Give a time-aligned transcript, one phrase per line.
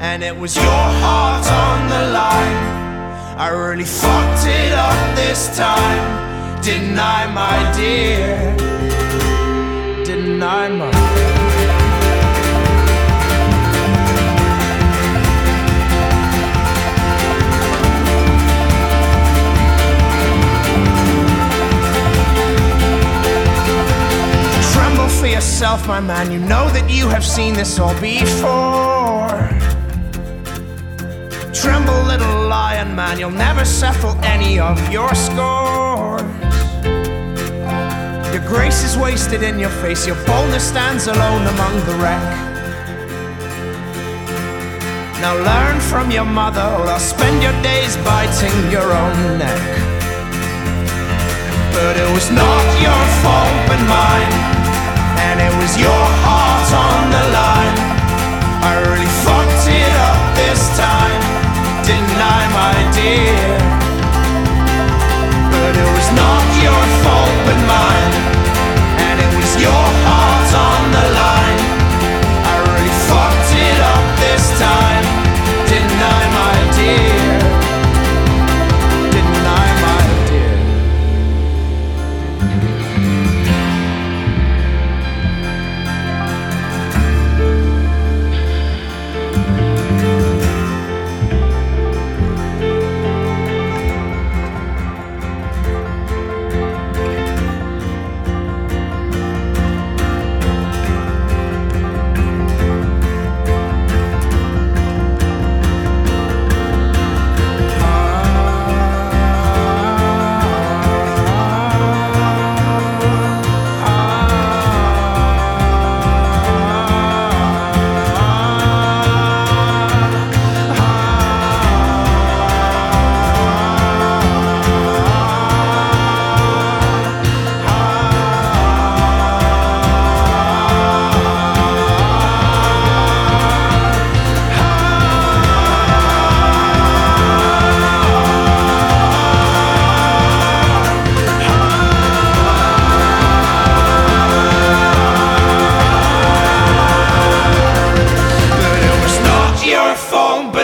[0.00, 2.78] and it was your heart on the line.
[3.36, 8.54] I really fucked it up this time, didn't I, my dear?
[10.04, 10.90] Didn't I, my
[24.72, 26.30] Tremble for yourself, my man.
[26.30, 29.57] You know that you have seen this all before.
[31.62, 33.18] Tremble, little lion man.
[33.18, 36.22] You'll never settle any of your scores.
[38.32, 40.06] Your grace is wasted in your face.
[40.06, 42.22] Your boldness stands alone among the wreck.
[45.20, 49.88] Now learn from your mother, or else spend your days biting your own neck.
[51.78, 54.32] But it was not your fault but mine
[55.26, 56.47] And it was your heart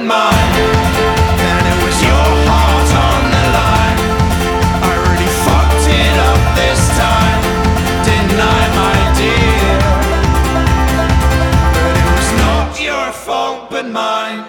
[0.00, 0.54] fault mine.
[1.50, 3.98] And it was your heart on the line.
[4.82, 7.40] I really fucked it up this time.
[8.08, 9.78] Didn't I my dear?
[11.74, 14.44] But it was not your fault but mine.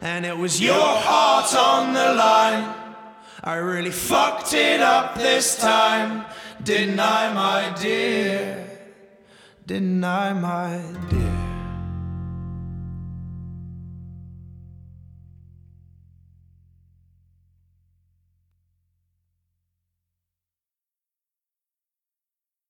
[0.00, 2.74] And it was your heart on the line.
[3.44, 6.24] I really fucked it up this time.
[6.62, 8.66] Didn't I my dear?
[9.66, 11.41] Didn't I my dear